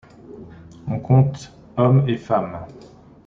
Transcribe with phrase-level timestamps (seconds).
[0.87, 2.65] On compte hommes et femmes.